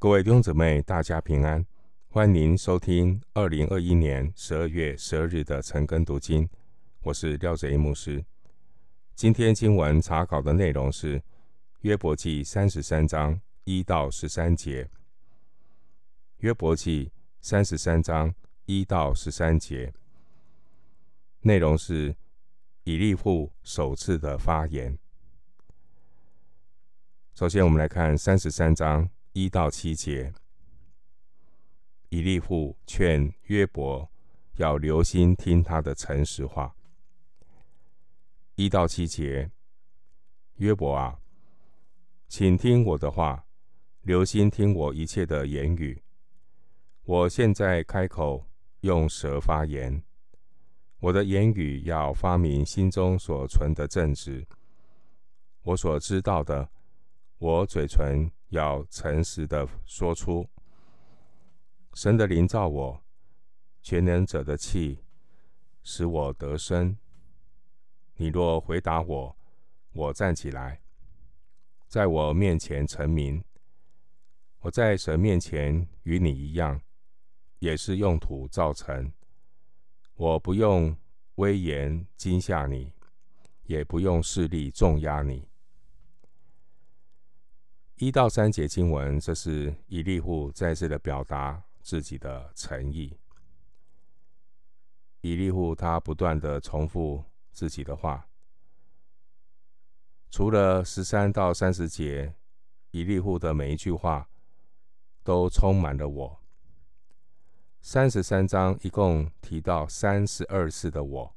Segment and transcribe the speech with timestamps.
[0.00, 1.62] 各位弟兄姊妹，大家平安，
[2.08, 6.48] 欢迎收听二零二一年十二月十二日的晨更读经。
[7.02, 8.24] 我是廖哲一牧师。
[9.14, 11.22] 今天经文查考的内容是
[11.82, 14.88] 约伯记三十三章一到十三节。
[16.38, 17.12] 约伯记
[17.42, 19.92] 三十三章一到十三节
[21.42, 22.16] 内容是
[22.84, 24.98] 以利户首次的发言。
[27.34, 29.06] 首先，我们来看三十三章。
[29.32, 30.32] 一到七节，
[32.08, 34.10] 以利户劝约伯
[34.56, 36.74] 要留心听他的诚实话。
[38.56, 39.48] 一到七节，
[40.56, 41.20] 约伯啊，
[42.26, 43.46] 请听我的话，
[44.02, 46.02] 留心听我一切的言语。
[47.04, 48.44] 我现在开口
[48.80, 50.02] 用舌发言，
[50.98, 54.44] 我的言语要发明心中所存的正直。
[55.62, 56.68] 我所知道的，
[57.38, 58.28] 我嘴唇。
[58.50, 60.48] 要诚实的说出，
[61.94, 63.02] 神的灵造我，
[63.80, 65.04] 全能者的气
[65.82, 66.96] 使我得生。
[68.16, 69.36] 你若回答我，
[69.92, 70.80] 我站起来，
[71.88, 73.42] 在我面前成名。
[74.60, 76.80] 我在神面前与你一样，
[77.60, 79.12] 也是用土造成。
[80.14, 80.94] 我不用
[81.36, 82.92] 威严惊吓你，
[83.64, 85.49] 也不用势力重压你。
[88.00, 93.14] 一到三节经文，这是以利户再次的表达自己的诚意。
[95.20, 98.26] 以利户他不断的重复自己的话，
[100.30, 102.34] 除了十三到三十节，
[102.90, 104.30] 以利户的每一句话
[105.22, 106.40] 都充满了我。
[107.82, 111.36] 三十三章一共提到三十二次的我，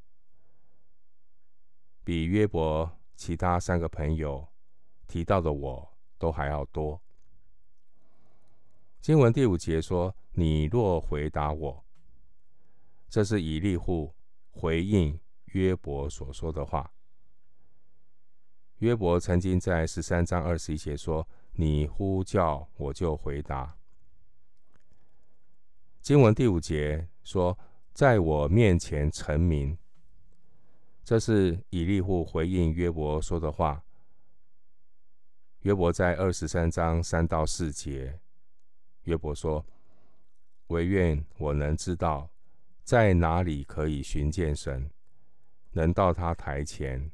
[2.05, 4.47] 比约伯其他三个朋友
[5.09, 5.92] 提到的我。
[6.23, 7.01] 都还要多。
[9.01, 11.83] 经文第五节说：“你若回答我，
[13.09, 14.15] 这是以利户
[14.49, 16.89] 回应约伯所说的话。
[18.77, 23.77] 约伯曾经在十三章二十一节说：‘你呼叫，我就回答。’
[25.99, 27.57] 经文第五节说
[27.91, 29.77] ：‘在我面前成名。’
[31.03, 33.83] 这是以利户回应约伯说的话。”
[35.63, 38.19] 约伯在二十三章三到四节，
[39.03, 39.65] 约伯说
[40.67, 42.29] ：“惟愿我能知道，
[42.83, 44.91] 在哪里可以寻见神，
[45.71, 47.09] 能到他台前，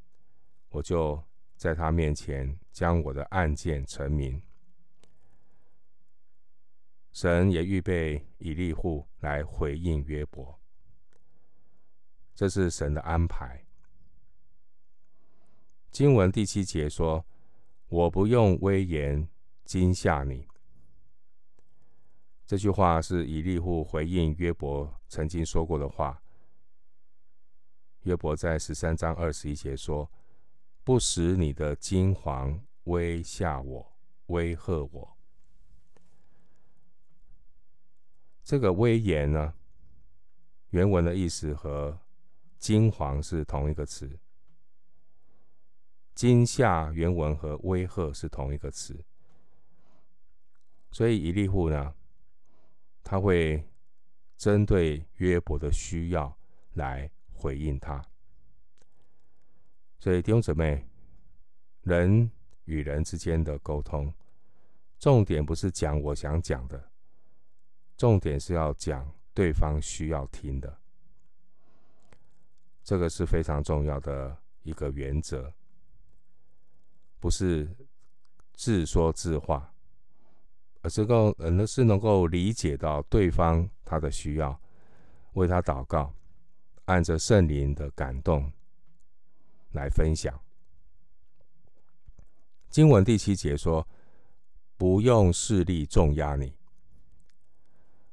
[0.70, 1.24] 我就
[1.58, 4.42] 在他面前将我的案件陈明。
[7.12, 10.60] 神也预备以利户来回应约伯，
[12.34, 13.64] 这是神的安排。
[15.92, 17.24] 经文第七节说。
[17.90, 19.28] 我不用威严
[19.66, 20.48] 惊吓你。
[22.46, 26.22] 这句话是以利户回应约伯曾经说过的话。
[28.04, 30.10] 约伯在十三章二十一节说
[30.84, 33.92] ：“不使你的惊惶威吓我，
[34.28, 35.18] 威吓我。”
[38.44, 39.54] 这个威严呢，
[40.70, 42.00] 原文的意思和
[42.58, 44.20] 惊惶是同一个词。
[46.20, 48.94] 惊吓原文和威吓是同一个词，
[50.92, 51.96] 所以以利户呢，
[53.02, 53.66] 他会
[54.36, 56.38] 针对约伯的需要
[56.74, 58.04] 来回应他。
[59.98, 60.86] 所以弟兄姊妹，
[61.84, 62.30] 人
[62.66, 64.14] 与人之间的沟通，
[64.98, 66.92] 重点不是讲我想讲的，
[67.96, 70.82] 重点是要讲对方需要听的，
[72.84, 75.50] 这个是非常重要的一个原则。
[77.20, 77.70] 不是
[78.54, 79.74] 自说自话，
[80.82, 84.60] 而是够，而是能够理解到对方他的需要，
[85.34, 86.14] 为他祷告，
[86.86, 88.52] 按着圣灵的感动
[89.72, 90.40] 来分享。
[92.70, 93.86] 经文第七节说
[94.78, 96.54] ：“不用势力重压你。”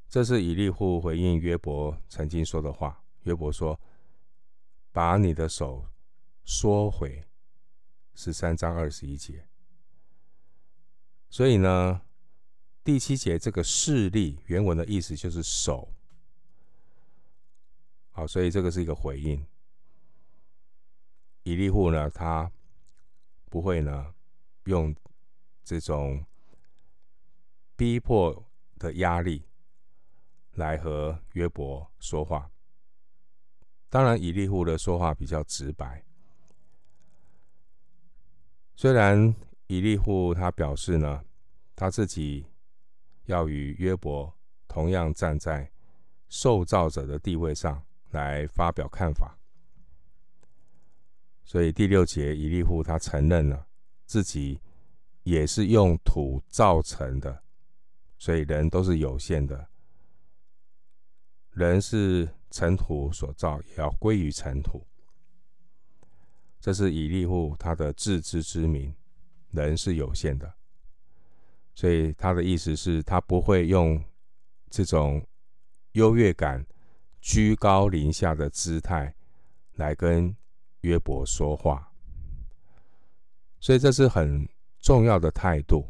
[0.08, 3.02] 这是以利户回应约伯曾经说的话。
[3.22, 3.78] 约伯说
[4.92, 5.84] ：“把你的手
[6.44, 7.22] 缩回。”
[8.16, 9.46] 十三章二十一节，
[11.28, 12.00] 所以呢，
[12.82, 15.92] 第七节这个势力原文的意思就是手。
[18.10, 19.46] 好，所以这个是一个回应。
[21.42, 22.50] 以利户呢，他
[23.50, 24.14] 不会呢
[24.64, 24.96] 用
[25.62, 26.24] 这种
[27.76, 28.48] 逼迫
[28.78, 29.44] 的压力
[30.52, 32.50] 来和约伯说话。
[33.90, 36.05] 当然，以利户的说话比较直白。
[38.78, 39.34] 虽然
[39.68, 41.24] 以利户他表示呢，
[41.74, 42.44] 他自己
[43.24, 44.30] 要与约伯
[44.68, 45.72] 同样站在
[46.28, 49.38] 受造者的地位上来发表看法。
[51.42, 53.66] 所以第六节，以利户他承认了
[54.04, 54.60] 自己
[55.22, 57.42] 也是用土造成的，
[58.18, 59.68] 所以人都是有限的，
[61.52, 64.86] 人是尘土所造，也要归于尘土。
[66.66, 68.92] 这是以利户他的自知之明，
[69.52, 70.52] 人是有限的，
[71.76, 74.02] 所以他的意思是他不会用
[74.68, 75.24] 这种
[75.92, 76.66] 优越感、
[77.20, 79.14] 居高临下的姿态
[79.74, 80.36] 来跟
[80.80, 81.88] 约伯说话，
[83.60, 84.44] 所以这是很
[84.80, 85.86] 重要的态度。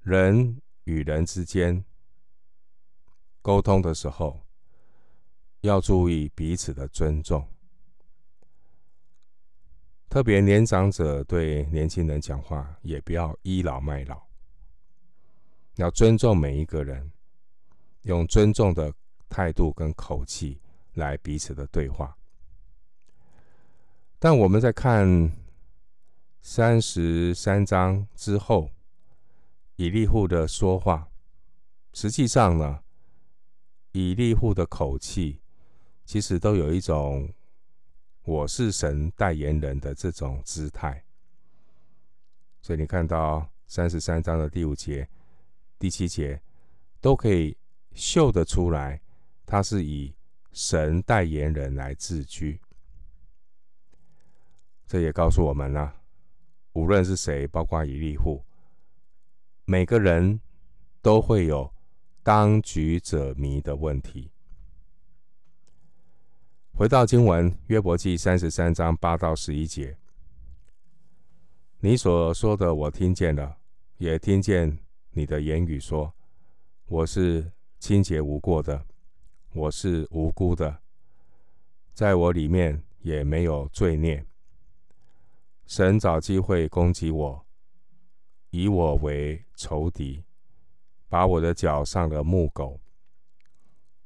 [0.00, 1.84] 人与人之间
[3.42, 4.40] 沟通的时候，
[5.62, 7.44] 要注意彼此的尊重。
[10.16, 14.18] 特别年长者对年轻人讲话，也不要倚老卖老，
[15.74, 17.12] 要尊重每一个人，
[18.04, 18.90] 用尊重的
[19.28, 20.58] 态度跟口气
[20.94, 22.16] 来彼此的对话。
[24.18, 25.30] 但我们在看
[26.40, 28.70] 三十三章之后，
[29.76, 31.10] 以利户的说话，
[31.92, 32.80] 实际上呢，
[33.92, 35.42] 以利户的口气
[36.06, 37.30] 其实都有一种
[38.26, 41.00] “我是神代言人”的这种姿态。
[42.60, 45.08] 所以你看到三十三章的第五节、
[45.78, 46.42] 第七节，
[47.00, 47.56] 都可以
[47.92, 49.00] 嗅得出来，
[49.46, 50.12] 他是以
[50.52, 52.60] 神代言人来自居。
[54.88, 55.94] 这也告诉我们了，
[56.72, 58.44] 无论是谁，包括以利户，
[59.64, 60.40] 每个人
[61.00, 61.72] 都会有
[62.24, 64.32] 当局者迷的问题。
[66.78, 69.96] 回到经文，约伯记三十三章八到十一节，
[71.80, 73.56] 你所说的我听见了，
[73.96, 74.78] 也听见
[75.12, 76.12] 你的言语说，
[76.84, 78.84] 我是清洁无过的，
[79.54, 80.82] 我是无辜的，
[81.94, 84.22] 在我里面也没有罪孽。
[85.64, 87.46] 神找机会攻击我，
[88.50, 90.22] 以我为仇敌，
[91.08, 92.78] 把我的脚上了木狗，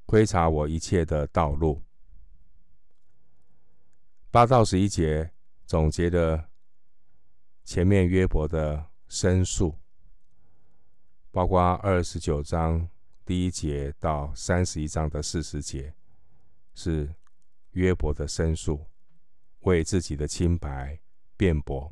[0.06, 1.82] 窥察我一切的道路。
[4.30, 5.32] 八到十一节
[5.66, 6.50] 总结的
[7.64, 9.76] 前面约伯的申诉，
[11.32, 12.88] 包括二十九章
[13.24, 15.92] 第一节到三十一章的四十节，
[16.74, 17.12] 是
[17.72, 18.86] 约伯的申诉，
[19.60, 21.00] 为自己的清白。
[21.36, 21.90] 辩驳，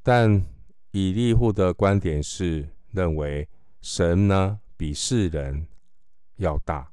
[0.00, 0.46] 但
[0.92, 3.48] 以利户的观点是认为
[3.80, 5.66] 神呢比世人
[6.36, 6.92] 要大，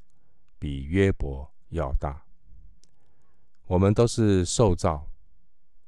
[0.57, 2.25] 比约伯要大。
[3.73, 5.09] 我们都是受造，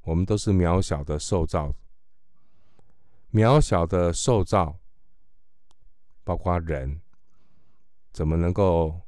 [0.02, 1.72] 我们都是渺小的受造，
[3.32, 4.80] 渺小的受造，
[6.24, 7.00] 包括人，
[8.12, 9.02] 怎么能够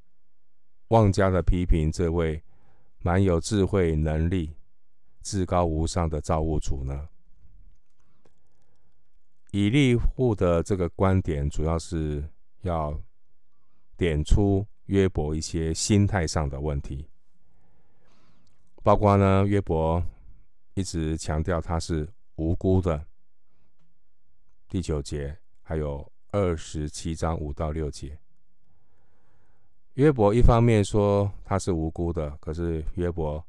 [0.89, 2.43] 妄加的批评这位
[2.99, 4.55] 蛮有智慧能力？
[5.23, 7.09] 至高无上的造物主呢？
[9.49, 12.29] 以利户的这个观点，主要是
[12.61, 13.01] 要
[13.97, 17.09] 点出约伯一些心态上的问题，
[18.87, 20.01] 包括呢，约伯
[20.73, 23.05] 一直强调他是无辜的。
[24.69, 28.17] 第九节还有二十七章五到六节，
[29.95, 33.45] 约伯一方面说他是无辜的，可是约伯。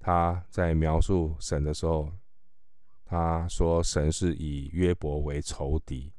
[0.00, 2.10] 他在描述神的时候，
[3.04, 6.12] 他说神是以约伯为仇敌。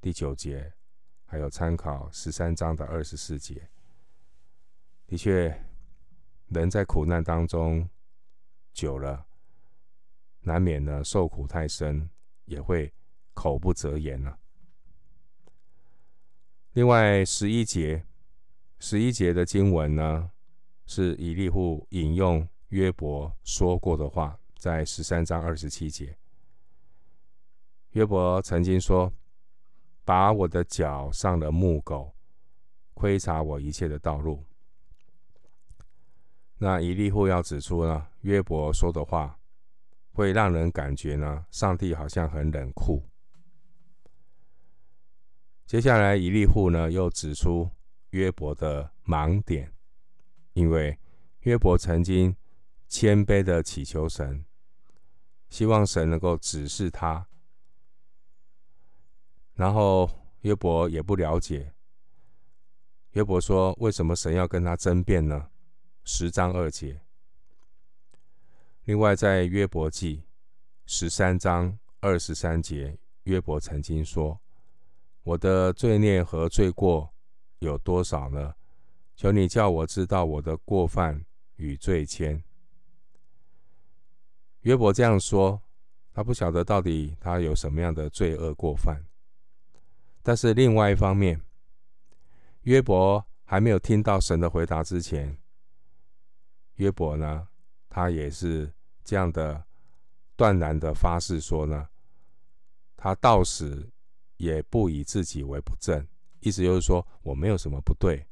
[0.00, 0.72] 第九节
[1.26, 3.68] 还有参考十三章的二十四节。
[5.08, 5.64] 的确，
[6.48, 7.88] 人在苦难当中
[8.72, 9.26] 久了，
[10.40, 12.08] 难免呢受苦太深，
[12.44, 12.92] 也会
[13.32, 14.38] 口不择言了。
[16.72, 18.04] 另外十一节，
[18.78, 20.30] 十一节的经文呢，
[20.86, 22.48] 是以利户引用。
[22.70, 26.18] 约伯说过的话，在十三章二十七节。
[27.90, 29.12] 约伯曾经说
[30.04, 32.12] ：“把我的脚上了木狗，
[32.92, 34.44] 窥察我一切的道路。”
[36.64, 39.38] 那一利户要指出呢，约伯说的话
[40.12, 43.04] 会让人感觉呢，上帝好像很冷酷。
[45.66, 47.70] 接下来，一利户呢又指出
[48.12, 49.74] 约伯的盲点，
[50.54, 50.98] 因为
[51.40, 52.34] 约伯曾经。
[52.86, 54.44] 谦卑的祈求神，
[55.48, 57.26] 希望神能够指示他。
[59.54, 60.08] 然后
[60.42, 61.74] 约伯也不了解。
[63.12, 65.48] 约伯说：“为什么神要跟他争辩呢？”
[66.04, 67.00] 十章二节。
[68.84, 70.22] 另外，在约伯记
[70.84, 74.38] 十三章二十三节，约伯曾经说
[75.24, 77.10] ：“我的罪孽和罪过
[77.60, 78.54] 有多少呢？
[79.16, 81.24] 求你叫我知道我的过犯
[81.56, 82.42] 与罪愆。
[84.60, 85.62] 约伯这样说，
[86.12, 89.02] 他不晓得到底他有什么样的罪恶过犯。
[90.22, 91.40] 但是另外一方面，
[92.62, 95.38] 约伯还没有听到神的回答之前，
[96.76, 97.48] 约伯呢，
[97.88, 99.64] 他也是这样的
[100.36, 101.88] 断然的发誓说呢，
[102.96, 103.90] 他到死。
[104.36, 106.06] 也不以自己为不正，
[106.40, 108.26] 意思就是说我没有什么不对。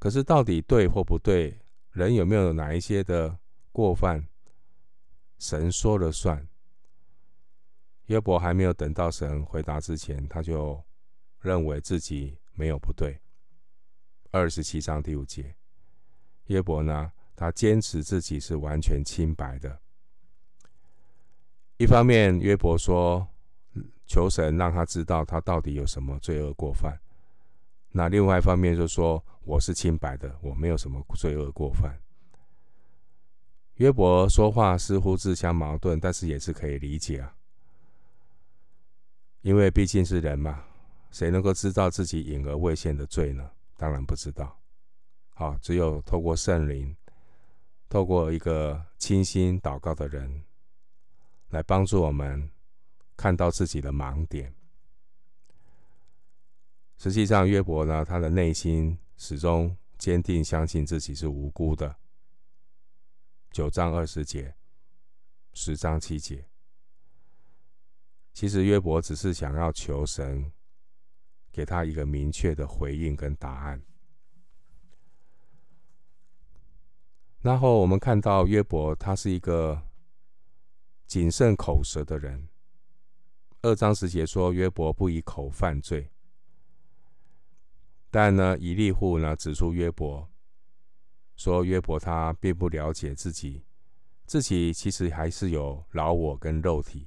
[0.00, 1.56] 可是到底对或不对，
[1.92, 3.38] 人有没有哪一些的
[3.70, 4.26] 过犯，
[5.38, 6.46] 神说了算。
[8.06, 10.82] 约伯还没有等到神回答之前，他就
[11.40, 13.18] 认为自己没有不对。
[14.32, 15.54] 二十七章第五节，
[16.46, 19.78] 约伯呢，他坚持自己是完全清白的。
[21.76, 23.28] 一方面，约伯说。
[24.08, 26.96] 求神让他知道他到底有什么罪恶过犯。
[27.90, 31.98] 那另外一方面就说，我是清白的，我没有什么罪恶过犯。
[33.78, 37.34] 约伯说话似乎自相矛盾，但是也是可以理解啊，
[39.42, 40.62] 因为毕竟是人嘛，
[41.10, 43.50] 谁能够知道自己隐而未现的罪呢？
[43.76, 44.56] 当然不知道。
[45.34, 46.96] 好，只有透过圣灵，
[47.88, 50.44] 透过一个清心祷告的人，
[51.48, 52.50] 来帮助我们。
[53.18, 54.54] 看到自己的盲点。
[56.98, 61.96] 实际上，约伯呢，他的内心始终坚定相信自己是无辜的。
[63.50, 64.54] 九章二十节，
[65.54, 66.46] 十章七节。
[68.34, 70.52] 其实约伯只是想要求神
[71.50, 73.82] 给他一个明确的回应跟答案。
[77.46, 79.80] 然后我们看到约伯，他是一个
[81.06, 82.48] 谨慎口舌的人。
[83.62, 86.10] 二章十节说，约伯不以口犯罪，
[88.10, 90.28] 但呢，以利户呢指出约伯
[91.36, 93.62] 说，约伯他并不了解自己，
[94.24, 97.06] 自己其实还是有老我跟肉体，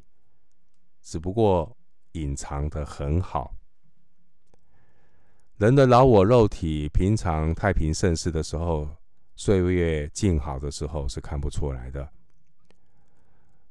[1.01, 1.75] 只不过
[2.13, 3.53] 隐藏得很好。
[5.57, 8.87] 人的老我肉体，平常太平盛世的时候，
[9.39, 12.11] 岁月静好的时候是看不出来的。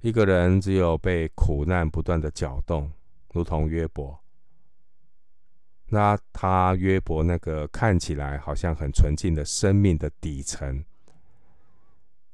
[0.00, 2.90] 一个人只有被苦难不断的搅动，
[3.34, 4.18] 如同约伯，
[5.84, 10.82] 那他约伯那个看起来好像很纯净的生命的底层，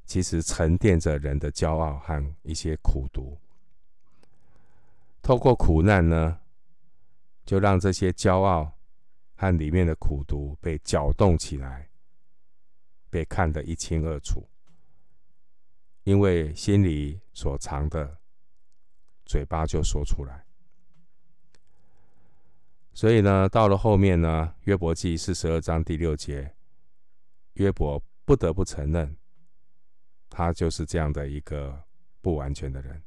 [0.07, 3.37] 其实沉淀着人的骄傲和一些苦毒。
[5.23, 6.39] 透过苦难呢，
[7.45, 8.71] 就让这些骄傲
[9.35, 11.89] 和里面的苦毒被搅动起来，
[13.15, 14.45] 被看得一清二楚。
[16.03, 18.19] 因为心里所藏的，
[19.25, 20.45] 嘴巴就说出来。
[22.93, 26.57] 所以呢，到了后面呢，约伯记四十二章第六节，
[27.53, 29.17] 约伯不得不承认，
[30.29, 31.85] 他就是这样的一个
[32.21, 33.01] 不完全的人。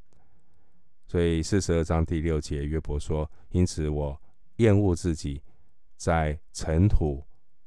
[1.06, 4.18] 所以四十二章第六节，约伯说：“因此我
[4.56, 5.42] 厌恶自己，
[5.96, 7.22] 在尘土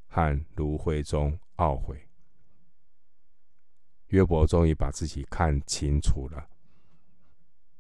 [0.07, 2.03] 和炉灰中懊悔。”
[4.11, 6.45] 约伯终于把自己看清楚了，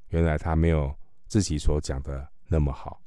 [0.09, 0.93] 原来他没有
[1.27, 3.01] 自己所讲的那么好。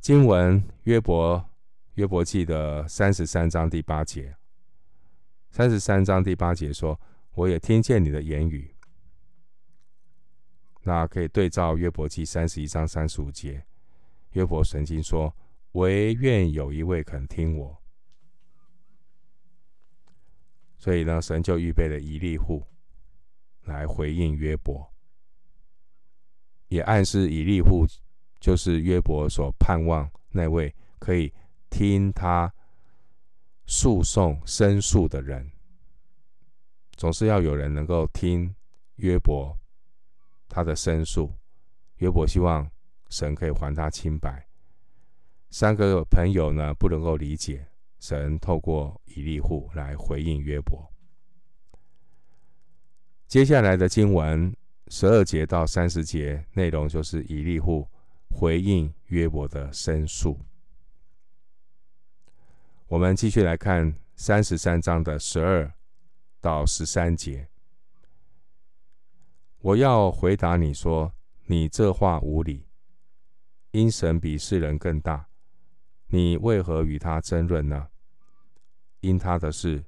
[0.00, 1.48] 经文约伯
[1.94, 4.36] 约伯记的三十三章第八节，
[5.50, 7.00] 三十三章第八节说
[7.34, 8.74] ：“我也听见你的言语。”
[10.82, 13.64] 那可以对照约伯记三十一章三十五节，
[14.32, 15.32] 约伯曾经说
[15.72, 17.80] ：“唯愿有一位肯听我。”
[20.82, 22.66] 所以呢，神就预备了以利户
[23.66, 24.92] 来回应约伯，
[26.66, 27.86] 也暗示以利户
[28.40, 31.32] 就是约伯所盼望那位可以
[31.70, 32.52] 听他
[33.64, 35.48] 诉讼申诉的人。
[36.96, 38.52] 总是要有人能够听
[38.96, 39.56] 约伯
[40.48, 41.32] 他的申诉。
[41.98, 42.68] 约伯希望
[43.08, 44.48] 神可以还他清白。
[45.50, 47.68] 三个朋友呢，不能够理解。
[48.02, 50.92] 神透过以利户来回应约伯。
[53.28, 54.52] 接下来的经文
[54.88, 57.88] 十二节到三十节内容，就是以利户
[58.28, 60.36] 回应约伯的申诉。
[62.88, 65.72] 我们继续来看三十三章的十二
[66.40, 67.46] 到十三节。
[69.60, 71.14] 我要回答你说：
[71.46, 72.66] 你这话无理，
[73.70, 75.28] 因神比世人更大，
[76.08, 77.90] 你为何与他争论呢？
[79.02, 79.84] 因他的事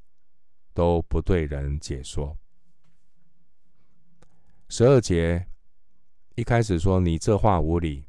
[0.73, 2.39] 都不对人解说。
[4.69, 5.49] 十二节
[6.35, 8.05] 一开始说，你这话无理，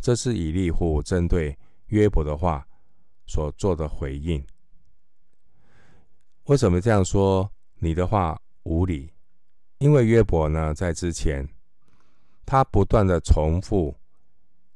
[0.00, 2.66] 这是以利户针对约伯的话
[3.26, 4.44] 所做的回应。
[6.44, 7.50] 为什么这样说？
[7.78, 9.12] 你的话无理，
[9.78, 11.48] 因为约伯呢，在之前
[12.44, 13.96] 他不断的重复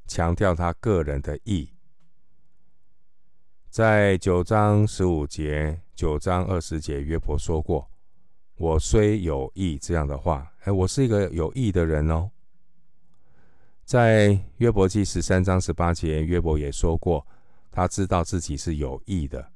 [0.06, 1.72] 强调他个人的义，
[3.76, 7.86] 在九章十五节、九章二十节，约伯说过
[8.56, 12.30] ：“我虽有义”这样的话，哎，我是一个有义的人哦。
[13.84, 17.26] 在约伯记十三章十八节，约伯也说过，
[17.70, 19.52] 他知道自己是有义的。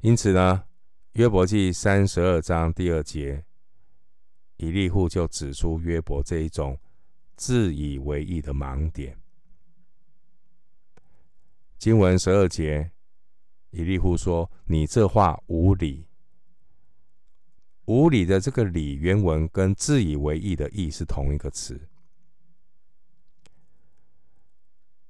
[0.00, 0.64] 因此呢，
[1.12, 3.44] 约伯记三十二章第二节，
[4.56, 6.76] 以利户就指出约伯这一种
[7.36, 9.16] 自以为义的盲点。
[11.86, 12.90] 经文十二节，
[13.70, 16.08] 以利户说：“你这话无理。”
[17.86, 21.80] 无理的这个“理”原文跟自以为义的“义”是同一个词。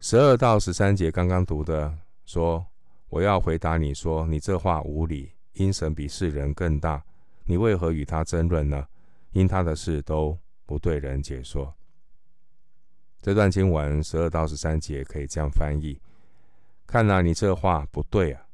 [0.00, 2.66] 十二到十三节刚刚读的说。
[3.08, 7.02] 我要回答你说：“你这话无理，因神比世人更大，
[7.44, 8.86] 你为何与他争论呢？
[9.30, 11.74] 因他的事都不对人解说。”
[13.22, 15.98] 这段经文十二到十三节可以这样翻译
[16.86, 18.46] ：“看来，你这话不对啊！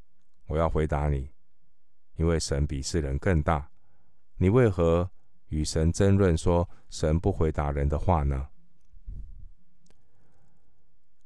[0.46, 1.30] 我要回答你，
[2.16, 3.70] 因为神比世人更大，
[4.36, 5.10] 你为何
[5.48, 8.48] 与神争论说神不回答人的话呢？”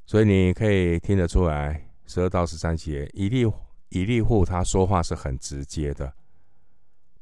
[0.05, 1.83] 所以你可以听得出来。
[2.09, 3.45] 十二到十三节，以利
[3.89, 6.15] 以利户他说话是很直接的，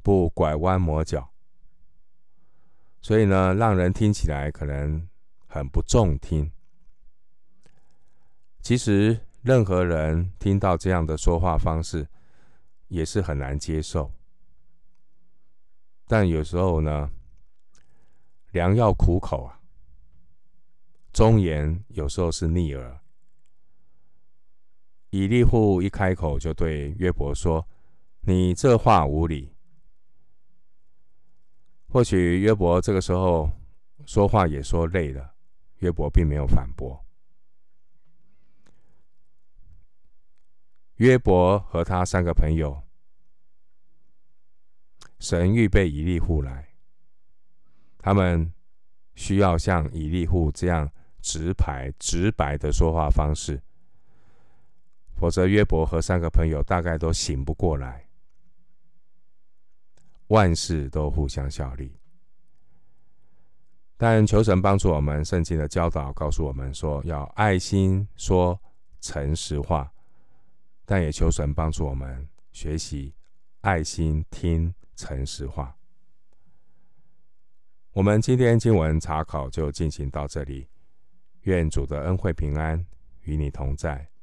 [0.03, 1.27] 不拐弯抹角，
[3.01, 5.09] 所以呢，让人听起来可能
[5.47, 6.53] 很不中听。
[8.61, 12.09] 其实，任何人听到这样的说话方式，
[12.89, 14.11] 也是很难接受。
[16.07, 17.11] 但有时候呢，
[18.53, 19.61] 良药苦口啊，
[21.13, 22.99] 忠言有时候是逆耳。
[25.11, 27.69] 以利户一开口就对约伯说
[28.27, 29.55] ：“你这话无理。”
[31.93, 33.51] 或许约伯这个时候
[34.07, 35.35] 说话也说累了，
[35.81, 37.04] 约伯并没有反驳。
[41.05, 42.83] 约伯和他三个朋友，
[45.19, 46.67] 神预备以利户来，
[47.99, 48.51] 他们
[49.15, 50.91] 需要像以利户这样
[51.21, 53.61] 直白、直白的说话方式。
[55.15, 58.09] 否则，约伯和三个朋友大概都醒不过来。
[60.29, 62.01] 万事都互相效力，
[63.99, 65.23] 但求神帮助我们。
[65.23, 68.59] 圣经的教导告诉我们说，要爱心说
[69.03, 69.93] 诚实话，
[70.85, 73.15] 但也求神帮助我们学习
[73.61, 75.77] 爱心听诚实话。
[77.93, 80.69] 我们今天经文查考就进行到这里。
[81.43, 82.85] 愿主的恩惠平安
[83.23, 84.14] 与你同在。